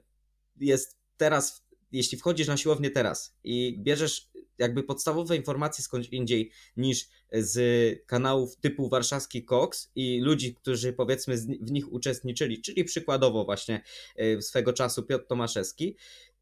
jest 0.60 0.98
teraz, 1.16 1.64
jeśli 1.92 2.18
wchodzisz 2.18 2.48
na 2.48 2.56
siłownię 2.56 2.90
teraz 2.90 3.36
i 3.44 3.78
bierzesz 3.78 4.30
jakby 4.58 4.82
podstawowe 4.82 5.36
informacje 5.36 5.84
skądś 5.84 6.08
indziej 6.08 6.50
niż 6.76 7.08
z 7.32 7.58
kanałów 8.06 8.56
typu 8.56 8.88
Warszawski 8.88 9.44
Cox 9.44 9.90
i 9.94 10.20
ludzi, 10.20 10.54
którzy 10.54 10.92
powiedzmy 10.92 11.36
w 11.60 11.70
nich 11.70 11.92
uczestniczyli, 11.92 12.62
czyli 12.62 12.84
przykładowo 12.84 13.44
właśnie 13.44 13.82
e, 14.16 14.42
swego 14.42 14.72
czasu 14.72 15.02
Piotr 15.02 15.26
Tomaszewski, 15.26 15.96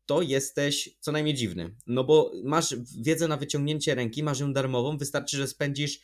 to 0.07 0.23
jesteś 0.23 0.97
co 1.01 1.13
najmniej 1.13 1.35
dziwny. 1.35 1.75
No 1.87 2.05
bo 2.05 2.33
masz 2.45 2.77
wiedzę 3.01 3.29
na 3.29 3.37
wyciągnięcie 3.37 3.95
ręki, 3.95 4.23
masz 4.23 4.41
ją 4.41 4.53
darmową, 4.53 4.99
wystarczy, 4.99 5.37
że 5.37 5.47
spędzisz 5.47 6.01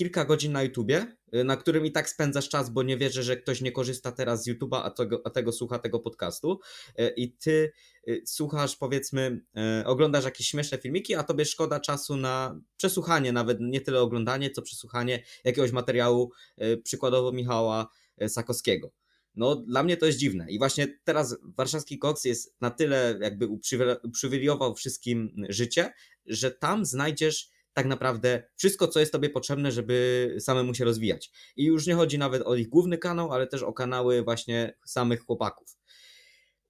kilka 0.00 0.24
godzin 0.24 0.52
na 0.52 0.62
YouTubie, 0.62 1.16
y, 1.34 1.44
na 1.44 1.56
którym 1.56 1.86
i 1.86 1.92
tak 1.92 2.08
spędzasz 2.08 2.48
czas, 2.48 2.70
bo 2.70 2.82
nie 2.82 2.96
wierzę, 2.96 3.22
że 3.22 3.36
ktoś 3.36 3.60
nie 3.60 3.72
korzysta 3.72 4.12
teraz 4.12 4.44
z 4.44 4.48
YouTube'a, 4.48 4.80
a 4.84 4.90
tego, 4.90 5.22
a 5.24 5.30
tego 5.30 5.52
słucha 5.52 5.78
tego 5.78 6.00
podcastu 6.00 6.60
y, 7.00 7.12
i 7.16 7.32
ty 7.32 7.72
y, 8.08 8.22
słuchasz, 8.26 8.76
powiedzmy, 8.76 9.40
oglądasz 9.84 10.24
jakieś 10.24 10.46
śmieszne 10.46 10.78
filmiki, 10.78 11.14
a 11.14 11.22
tobie 11.22 11.44
szkoda 11.44 11.80
czasu 11.80 12.16
na 12.16 12.60
przesłuchanie, 12.76 13.32
nawet 13.32 13.58
nie 13.60 13.80
tyle 13.80 14.00
oglądanie, 14.00 14.50
co 14.50 14.62
przesłuchanie 14.62 15.22
jakiegoś 15.44 15.72
materiału, 15.72 16.32
przykładowo 16.84 17.32
Michała 17.32 17.88
Sakowskiego. 18.28 18.92
No, 19.34 19.56
dla 19.56 19.82
mnie 19.82 19.96
to 19.96 20.06
jest 20.06 20.18
dziwne. 20.18 20.50
I 20.50 20.58
właśnie 20.58 20.98
teraz 21.04 21.36
warszawski 21.42 21.98
koks 21.98 22.24
jest 22.24 22.56
na 22.60 22.70
tyle 22.70 23.18
jakby 23.20 23.48
uprzywilejował 24.02 24.74
wszystkim 24.74 25.44
życie, 25.48 25.92
że 26.26 26.50
tam 26.50 26.84
znajdziesz 26.84 27.50
tak 27.72 27.86
naprawdę 27.86 28.42
wszystko, 28.56 28.88
co 28.88 29.00
jest 29.00 29.12
Tobie 29.12 29.30
potrzebne, 29.30 29.72
żeby 29.72 30.36
samemu 30.40 30.74
się 30.74 30.84
rozwijać. 30.84 31.30
I 31.56 31.64
już 31.64 31.86
nie 31.86 31.94
chodzi 31.94 32.18
nawet 32.18 32.42
o 32.42 32.54
ich 32.54 32.68
główny 32.68 32.98
kanał, 32.98 33.32
ale 33.32 33.46
też 33.46 33.62
o 33.62 33.72
kanały 33.72 34.22
właśnie 34.22 34.74
samych 34.84 35.20
chłopaków. 35.20 35.76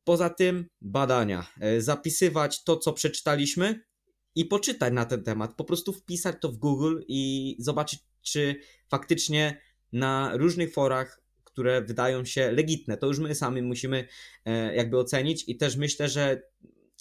Poza 0.05 0.31
tym 0.31 0.69
badania, 0.81 1.47
e, 1.61 1.81
zapisywać 1.81 2.65
to, 2.65 2.77
co 2.77 2.93
przeczytaliśmy 2.93 3.85
i 4.35 4.45
poczytać 4.45 4.93
na 4.93 5.05
ten 5.05 5.23
temat, 5.23 5.55
po 5.55 5.65
prostu 5.65 5.93
wpisać 5.93 6.37
to 6.41 6.49
w 6.49 6.57
Google 6.57 7.01
i 7.09 7.57
zobaczyć, 7.59 8.01
czy 8.23 8.61
faktycznie 8.89 9.61
na 9.93 10.37
różnych 10.37 10.73
forach, 10.73 11.21
które 11.45 11.83
wydają 11.83 12.25
się 12.25 12.53
legitne, 12.53 12.97
to 12.97 13.07
już 13.07 13.19
my 13.19 13.35
sami 13.35 13.63
musimy 13.63 14.09
e, 14.45 14.75
jakby 14.75 14.99
ocenić 14.99 15.45
i 15.49 15.57
też 15.57 15.77
myślę, 15.77 16.09
że 16.09 16.43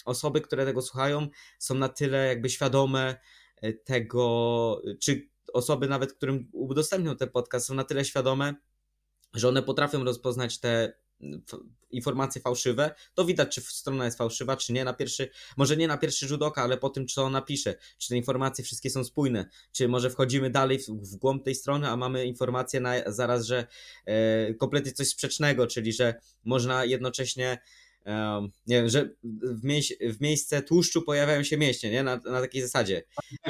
osoby, 0.04 0.40
które 0.40 0.64
tego 0.66 0.82
słuchają, 0.82 1.28
są 1.58 1.74
na 1.74 1.88
tyle 1.88 2.26
jakby 2.26 2.50
świadome, 2.50 3.16
tego, 3.84 4.82
czy 5.00 5.28
osoby 5.52 5.88
nawet, 5.88 6.12
którym 6.12 6.48
udostępnią 6.52 7.16
ten 7.16 7.30
podcast 7.30 7.66
są 7.66 7.74
na 7.74 7.84
tyle 7.84 8.04
świadome, 8.04 8.54
że 9.34 9.48
one 9.48 9.62
potrafią 9.62 10.04
rozpoznać 10.04 10.60
te 10.60 10.92
informacje 11.90 12.40
fałszywe, 12.42 12.94
to 13.14 13.24
widać, 13.24 13.54
czy 13.54 13.60
strona 13.60 14.04
jest 14.04 14.18
fałszywa, 14.18 14.56
czy 14.56 14.72
nie 14.72 14.84
na 14.84 14.92
pierwszy, 14.92 15.30
może 15.56 15.76
nie 15.76 15.88
na 15.88 15.98
pierwszy 15.98 16.28
rzut 16.28 16.42
oka, 16.42 16.62
ale 16.62 16.78
po 16.78 16.90
tym, 16.90 17.06
co 17.06 17.24
ona 17.24 17.42
pisze, 17.42 17.74
czy 17.98 18.08
te 18.08 18.16
informacje 18.16 18.64
wszystkie 18.64 18.90
są 18.90 19.04
spójne, 19.04 19.48
czy 19.72 19.88
może 19.88 20.10
wchodzimy 20.10 20.50
dalej 20.50 20.78
w, 20.78 20.86
w 20.86 21.16
głąb 21.16 21.44
tej 21.44 21.54
strony, 21.54 21.88
a 21.88 21.96
mamy 21.96 22.26
informację 22.26 22.80
na, 22.80 22.94
zaraz, 23.06 23.46
że 23.46 23.66
e, 24.06 24.54
kompletnie 24.54 24.92
coś 24.92 25.08
sprzecznego, 25.08 25.66
czyli 25.66 25.92
że 25.92 26.20
można 26.44 26.84
jednocześnie 26.84 27.58
nie 28.66 28.76
wiem, 28.76 28.88
że 28.88 29.10
w, 29.24 29.60
w 30.16 30.20
miejsce 30.20 30.62
tłuszczu 30.62 31.02
pojawiają 31.02 31.42
się 31.42 31.56
mięśnie, 31.56 31.90
nie? 31.90 32.02
Na, 32.02 32.16
na 32.16 32.40
takiej 32.40 32.62
zasadzie. 32.62 33.02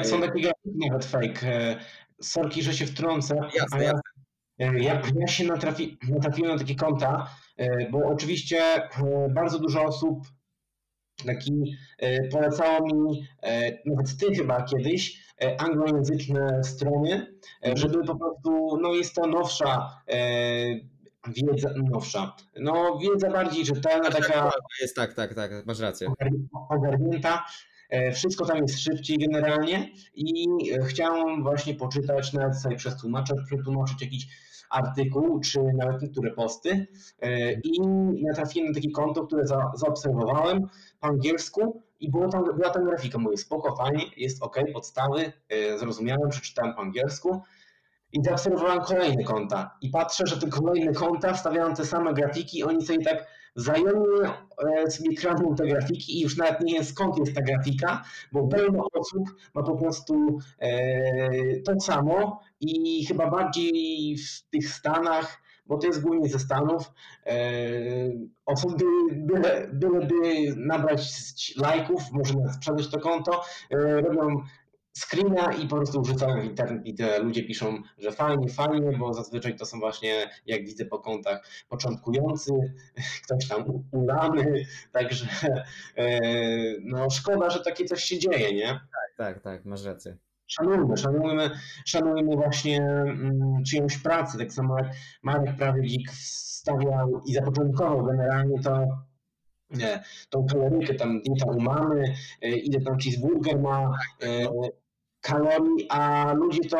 Są 0.03 0.21
takie 0.21 0.41
grafiki 0.41 0.89
nawet 0.89 1.05
fake. 1.05 1.47
E, 1.47 1.79
sorki, 2.21 2.63
że 2.63 2.73
się 2.73 2.85
wtrącę. 2.85 3.35
Jasne, 3.55 3.83
ja, 3.83 3.91
jasne. 4.57 4.81
Ja, 4.83 5.01
ja 5.15 5.27
się 5.27 5.43
natrafi, 5.43 5.97
natrafiłem 6.09 6.51
na 6.51 6.57
takie 6.57 6.75
konta, 6.75 7.29
e, 7.57 7.89
bo 7.89 7.97
oczywiście 7.97 8.57
e, 8.63 8.89
bardzo 9.29 9.59
dużo 9.59 9.83
osób 9.83 10.27
taki 11.25 11.77
polecało 12.31 12.85
mi, 12.85 13.27
nawet 13.85 14.17
ty 14.17 14.35
chyba 14.35 14.63
kiedyś, 14.63 15.23
anglojęzyczne 15.57 16.63
strony, 16.63 17.37
żeby 17.73 18.03
po 18.05 18.15
prostu, 18.15 18.77
no 18.81 18.93
jest 18.93 19.15
to 19.15 19.27
nowsza 19.27 20.01
wiedza 21.27 21.69
nowsza. 21.91 22.35
No, 22.59 22.99
wiedza 22.99 23.29
bardziej 23.31 23.65
czytelna, 23.65 24.09
taka. 24.09 24.51
Jest 24.81 24.95
tak, 24.95 25.13
tak, 25.13 25.33
tak, 25.33 25.65
masz 25.65 25.79
rację. 25.79 26.13
Ogarnięta. 26.69 27.45
E, 27.91 28.11
wszystko 28.11 28.45
tam 28.45 28.57
jest 28.57 28.79
szybciej 28.79 29.17
generalnie 29.17 29.89
i 30.13 30.45
e, 30.73 30.83
chciałem 30.85 31.43
właśnie 31.43 31.75
poczytać, 31.75 32.33
nawet 32.33 32.57
sobie 32.57 32.75
przez 32.75 32.97
tłumacza 32.97 33.35
przetłumaczyć 33.47 34.01
jakiś 34.01 34.27
artykuł, 34.69 35.39
czy 35.39 35.59
nawet 35.77 36.01
niektóre 36.01 36.31
posty 36.31 36.87
e, 37.21 37.51
i 37.53 37.81
natrafiłem 38.21 38.67
na 38.67 38.73
takie 38.73 38.91
konto, 38.91 39.23
które 39.27 39.47
za, 39.47 39.71
zaobserwowałem 39.75 40.67
po 40.99 41.07
angielsku 41.07 41.83
i 41.99 42.11
było 42.11 42.29
tam, 42.29 42.43
była 42.43 42.69
tam 42.69 42.85
grafika, 42.85 43.17
mówię 43.17 43.37
spoko, 43.37 43.75
fajnie, 43.75 44.03
jest 44.17 44.43
ok, 44.43 44.57
podstawy, 44.73 45.31
zrozumiałem, 45.77 46.29
przeczytałem 46.29 46.75
po 46.75 46.81
angielsku 46.81 47.41
i 48.13 48.23
zaobserwowałem 48.23 48.81
kolejne 48.81 49.23
konta. 49.23 49.77
I 49.81 49.89
patrzę, 49.89 50.27
że 50.27 50.37
te 50.37 50.47
kolejne 50.47 50.93
konta 50.93 51.33
wstawiają 51.33 51.73
te 51.73 51.85
same 51.85 52.13
grafiki, 52.13 52.63
oni 52.63 52.85
sobie 52.85 53.05
tak 53.05 53.27
wzajemnie 53.55 54.29
e, 54.85 54.91
sobie 54.91 55.15
kradną 55.15 55.55
te 55.55 55.67
grafiki 55.67 56.17
i 56.17 56.21
już 56.21 56.37
nawet 56.37 56.61
nie 56.61 56.73
wiem 56.73 56.83
skąd 56.83 57.17
jest 57.17 57.35
ta 57.35 57.41
grafika, 57.41 58.03
bo 58.31 58.47
pełno 58.47 58.87
osób 58.93 59.23
ma 59.53 59.63
po 59.63 59.75
prostu 59.75 60.39
e, 60.59 61.59
to 61.59 61.79
samo 61.79 62.41
i 62.59 63.05
chyba 63.05 63.29
bardziej 63.29 64.17
w 64.17 64.49
tych 64.49 64.69
Stanach, 64.69 65.41
bo 65.65 65.77
to 65.77 65.87
jest 65.87 66.01
głównie 66.01 66.29
ze 66.29 66.39
Stanów, 66.39 66.91
e, 67.25 67.33
osoby 68.45 68.85
byle, 69.11 69.69
byleby 69.73 70.53
nabrać 70.57 71.03
lajków, 71.57 72.11
może 72.11 72.33
sprzedać 72.53 72.87
to 72.87 72.99
konto, 72.99 73.43
robią 74.03 74.41
screena 74.93 75.53
i 75.53 75.67
po 75.67 75.75
prostu 75.75 76.01
wrzucają 76.01 76.41
w 76.41 76.45
internet 76.45 76.85
i 76.85 76.93
te 76.93 77.19
ludzie 77.19 77.43
piszą, 77.43 77.81
że 77.97 78.11
fajnie, 78.11 78.49
fajnie, 78.49 78.97
bo 78.97 79.13
zazwyczaj 79.13 79.55
to 79.55 79.65
są 79.65 79.79
właśnie, 79.79 80.29
jak 80.45 80.65
widzę 80.65 80.85
po 80.85 80.99
kontach, 80.99 81.47
początkujący, 81.69 82.51
ktoś 83.25 83.47
tam 83.47 83.83
ulany, 83.91 84.65
także 84.91 85.27
e, 85.97 86.19
no 86.83 87.09
szkoda, 87.09 87.49
że 87.49 87.63
takie 87.63 87.85
coś 87.85 88.03
się 88.03 88.19
dzieje, 88.19 88.53
nie? 88.53 88.67
Tak, 88.67 89.13
tak, 89.17 89.43
tak, 89.43 89.65
masz 89.65 89.83
rację. 89.83 90.17
Szanujmy, 90.47 90.97
szanujmy, 90.97 91.49
szanujmy 91.85 92.35
właśnie 92.35 92.81
mm, 92.81 93.63
czyjąś 93.67 93.97
pracę, 93.97 94.37
tak 94.37 94.53
samo 94.53 94.77
jak 94.77 94.87
Marek 95.23 95.55
Prawnik 95.55 96.11
stawiał 96.11 97.21
i 97.25 97.33
zapoczątkował 97.33 98.05
generalnie 98.05 98.59
to 98.59 98.87
nie, 99.69 100.03
tą 100.29 100.45
kalorykę, 100.45 100.93
tam 100.93 101.21
dieta 101.21 101.51
u 101.51 101.61
mamy, 101.61 102.13
e, 102.41 102.49
ile 102.49 102.81
tam 102.81 102.97
cheeseburger 102.97 103.59
ma, 103.59 103.91
e, 104.23 104.47
kalorii, 105.21 105.87
a 105.89 106.33
ludzi 106.33 106.59
to 106.69 106.77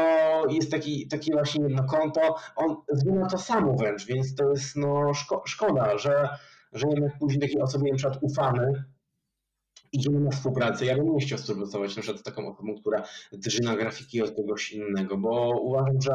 jest 0.50 0.72
taki, 0.72 1.08
takie 1.08 1.34
właśnie 1.34 1.64
jedno 1.64 1.84
konto, 1.84 2.36
on 2.56 2.76
zmienia 2.92 3.26
to 3.26 3.38
samo 3.38 3.74
wręcz, 3.74 4.06
więc 4.06 4.36
to 4.36 4.50
jest 4.50 4.76
no 4.76 5.14
szko 5.14 5.44
szkoda, 5.46 5.98
że, 5.98 6.30
że 6.72 6.88
jednak 6.88 7.20
później 7.20 7.42
takiej 7.42 7.62
osobie 7.62 7.92
na 7.92 7.98
przykład 7.98 8.20
ufamy, 8.22 8.84
idziemy 9.92 10.20
na 10.20 10.32
współpracę. 10.32 10.86
Ja 10.86 10.96
bym 10.96 11.16
nie 11.16 11.26
chciał 11.26 11.38
współpracować 11.38 11.96
na 11.96 12.02
przykład 12.02 12.22
z 12.22 12.24
taką 12.24 12.54
osobą, 12.54 12.76
która 12.82 13.04
drży 13.32 13.64
na 13.64 13.76
grafiki 13.76 14.22
od 14.22 14.36
kogoś 14.36 14.72
innego, 14.72 15.18
bo 15.18 15.60
uważam, 15.62 16.02
że 16.02 16.14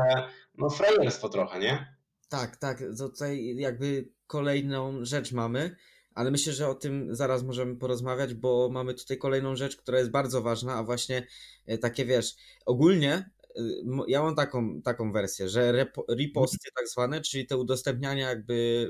no 0.58 0.70
frajerstwo 0.70 1.28
trochę, 1.28 1.58
nie? 1.58 1.96
Tak, 2.28 2.56
tak. 2.56 2.82
Tutaj 2.98 3.56
jakby 3.56 4.08
kolejną 4.26 5.04
rzecz 5.04 5.32
mamy, 5.32 5.76
ale 6.16 6.30
myślę, 6.30 6.52
że 6.52 6.68
o 6.68 6.74
tym 6.74 7.14
zaraz 7.14 7.42
możemy 7.42 7.76
porozmawiać, 7.76 8.34
bo 8.34 8.68
mamy 8.72 8.94
tutaj 8.94 9.18
kolejną 9.18 9.56
rzecz, 9.56 9.76
która 9.76 9.98
jest 9.98 10.10
bardzo 10.10 10.42
ważna, 10.42 10.74
a 10.74 10.84
właśnie 10.84 11.26
e, 11.66 11.78
takie 11.78 12.04
wiesz, 12.04 12.36
ogólnie 12.66 13.30
ja 14.08 14.22
mam 14.22 14.34
taką, 14.34 14.82
taką 14.82 15.12
wersję, 15.12 15.48
że 15.48 15.72
reposty 16.08 16.68
tak 16.76 16.88
zwane, 16.88 17.20
czyli 17.20 17.46
te 17.46 17.56
udostępniania 17.56 18.28
jakby 18.28 18.88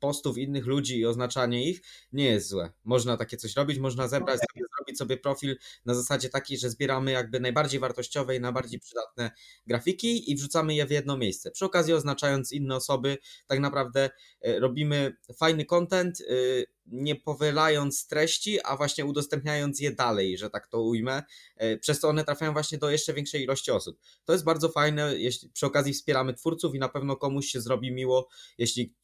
postów 0.00 0.38
innych 0.38 0.66
ludzi 0.66 0.98
i 0.98 1.06
oznaczanie 1.06 1.70
ich 1.70 1.82
nie 2.12 2.24
jest 2.24 2.48
złe. 2.48 2.72
Można 2.84 3.16
takie 3.16 3.36
coś 3.36 3.56
robić, 3.56 3.78
można 3.78 4.08
zebrać 4.08 4.40
sobie, 4.40 4.65
zrobić 4.96 4.98
sobie 4.98 5.16
profil 5.16 5.56
na 5.84 5.94
zasadzie 5.94 6.28
takiej, 6.28 6.58
że 6.58 6.70
zbieramy 6.70 7.10
jakby 7.10 7.40
najbardziej 7.40 7.80
wartościowe 7.80 8.36
i 8.36 8.40
najbardziej 8.40 8.80
przydatne 8.80 9.30
grafiki 9.66 10.30
i 10.30 10.36
wrzucamy 10.36 10.74
je 10.74 10.86
w 10.86 10.90
jedno 10.90 11.16
miejsce. 11.16 11.50
Przy 11.50 11.64
okazji 11.64 11.94
oznaczając 11.94 12.52
inne 12.52 12.76
osoby, 12.76 13.18
tak 13.46 13.60
naprawdę 13.60 14.10
e, 14.40 14.60
robimy 14.60 15.16
fajny 15.38 15.64
content, 15.64 16.20
y, 16.20 16.66
nie 16.86 17.16
powylając 17.16 18.06
treści, 18.06 18.58
a 18.64 18.76
właśnie 18.76 19.04
udostępniając 19.04 19.80
je 19.80 19.92
dalej, 19.92 20.38
że 20.38 20.50
tak 20.50 20.68
to 20.68 20.82
ujmę, 20.82 21.22
e, 21.56 21.76
przez 21.78 22.00
to 22.00 22.08
one 22.08 22.24
trafiają 22.24 22.52
właśnie 22.52 22.78
do 22.78 22.90
jeszcze 22.90 23.14
większej 23.14 23.42
ilości 23.42 23.70
osób. 23.70 23.98
To 24.24 24.32
jest 24.32 24.44
bardzo 24.44 24.68
fajne, 24.68 25.18
jeśli 25.18 25.48
przy 25.48 25.66
okazji 25.66 25.92
wspieramy 25.92 26.34
twórców 26.34 26.74
i 26.74 26.78
na 26.78 26.88
pewno 26.88 27.16
komuś 27.16 27.46
się 27.46 27.60
zrobi 27.60 27.92
miło, 27.92 28.28
jeśli 28.58 28.94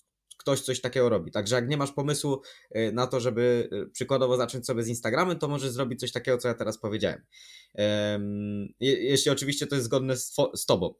ktoś 0.42 0.60
coś 0.60 0.80
takiego 0.80 1.08
robi. 1.08 1.30
Także 1.30 1.54
jak 1.54 1.68
nie 1.68 1.76
masz 1.76 1.92
pomysłu 1.92 2.42
e, 2.70 2.92
na 2.92 3.06
to, 3.06 3.20
żeby 3.20 3.68
e, 3.72 3.86
przykładowo 3.86 4.36
zacząć 4.36 4.66
sobie 4.66 4.82
z 4.82 4.88
Instagramem, 4.88 5.38
to 5.38 5.48
możesz 5.48 5.70
zrobić 5.70 6.00
coś 6.00 6.12
takiego, 6.12 6.38
co 6.38 6.48
ja 6.48 6.54
teraz 6.54 6.78
powiedziałem. 6.78 7.24
Jeśli 8.80 9.30
oczywiście 9.30 9.66
to 9.66 9.74
jest 9.74 9.86
zgodne 9.86 10.16
z, 10.16 10.34
z 10.54 10.66
tobą. 10.66 10.94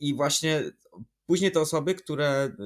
I 0.00 0.14
właśnie 0.14 0.62
później 1.26 1.52
te 1.52 1.60
osoby, 1.60 1.94
które 1.94 2.56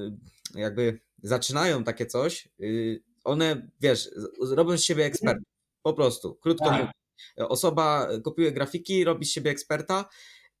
jakby 0.55 0.99
zaczynają 1.23 1.83
takie 1.83 2.05
coś, 2.05 2.49
y, 2.59 3.03
one, 3.23 3.69
wiesz, 3.81 4.09
robią 4.51 4.77
z 4.77 4.83
siebie 4.83 5.05
eksperta. 5.05 5.41
Po 5.83 5.93
prostu, 5.93 6.35
krótko 6.35 6.65
tak. 6.65 6.73
mówiąc. 6.73 6.91
Osoba 7.37 8.07
kopiuje 8.23 8.51
grafiki, 8.51 9.03
robi 9.03 9.25
z 9.25 9.31
siebie 9.31 9.51
eksperta 9.51 10.09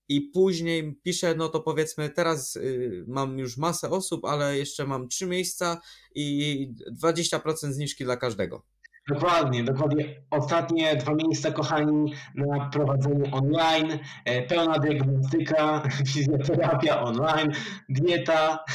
i 0.09 0.21
później 0.21 0.95
pisze, 1.03 1.35
no 1.35 1.49
to 1.49 1.59
powiedzmy, 1.59 2.09
teraz 2.09 2.55
y, 2.55 3.05
mam 3.07 3.39
już 3.39 3.57
masę 3.57 3.89
osób, 3.89 4.25
ale 4.25 4.57
jeszcze 4.57 4.85
mam 4.85 5.07
trzy 5.07 5.25
miejsca 5.25 5.81
i 6.15 6.67
20% 7.03 7.53
zniżki 7.71 8.03
dla 8.03 8.17
każdego. 8.17 8.65
Dokładnie, 9.09 9.63
dokładnie. 9.63 10.21
Ostatnie 10.31 10.95
dwa 10.95 11.13
miejsca, 11.13 11.51
kochani, 11.51 12.13
na 12.35 12.69
prowadzenie 12.69 13.31
online, 13.31 13.99
e, 14.25 14.41
pełna 14.41 14.79
diagnostyka, 14.79 15.83
fizjoterapia 16.13 17.01
online, 17.01 17.51
dieta, 17.89 18.65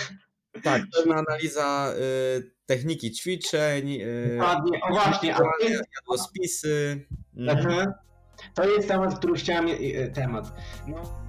tak, 0.62 0.82
pewna 0.96 1.14
analiza 1.14 1.92
y, 2.38 2.50
techniki 2.66 3.12
ćwiczeń. 3.12 3.90
Y, 3.90 4.36
Dokładnie, 4.38 4.80
o 4.82 4.88
właśnie, 4.88 5.34
jadłospisy. 5.96 7.06
Mhm. 7.36 7.92
To 8.54 8.64
jest 8.68 8.88
temat, 8.88 9.18
który 9.18 9.34
chciałem, 9.34 9.68
y, 9.68 10.10
temat. 10.14 10.52
No. 10.86 11.26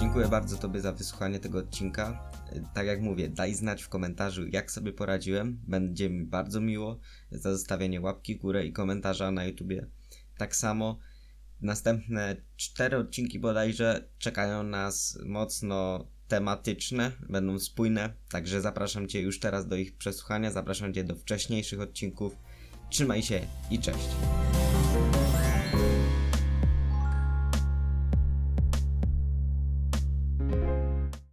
Dziękuję 0.00 0.28
bardzo 0.28 0.56
Tobie 0.56 0.80
za 0.80 0.92
wysłuchanie 0.92 1.40
tego 1.40 1.58
odcinka. 1.58 2.30
Tak 2.74 2.86
jak 2.86 3.00
mówię, 3.00 3.28
daj 3.28 3.54
znać 3.54 3.82
w 3.82 3.88
komentarzu, 3.88 4.46
jak 4.46 4.70
sobie 4.70 4.92
poradziłem. 4.92 5.60
Będzie 5.68 6.10
mi 6.10 6.24
bardzo 6.24 6.60
miło 6.60 6.98
za 7.30 7.52
zostawienie 7.52 8.00
łapki 8.00 8.36
górę 8.36 8.66
i 8.66 8.72
komentarza 8.72 9.30
na 9.30 9.44
YouTubie 9.44 9.86
tak 10.38 10.56
samo 10.56 10.98
następne 11.60 12.36
cztery 12.56 12.96
odcinki 12.96 13.38
bodajże 13.38 14.08
czekają 14.18 14.62
nas 14.62 15.18
mocno 15.26 16.06
tematyczne, 16.28 17.12
będą 17.28 17.58
spójne, 17.58 18.12
także 18.28 18.60
zapraszam 18.60 19.08
Cię 19.08 19.20
już 19.20 19.40
teraz 19.40 19.68
do 19.68 19.76
ich 19.76 19.96
przesłuchania, 19.96 20.50
zapraszam 20.50 20.94
Cię 20.94 21.04
do 21.04 21.14
wcześniejszych 21.14 21.80
odcinków. 21.80 22.36
Trzymaj 22.90 23.22
się 23.22 23.40
i 23.70 23.78
cześć. 23.78 24.08